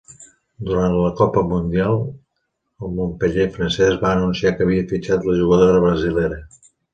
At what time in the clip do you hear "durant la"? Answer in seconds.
0.67-1.09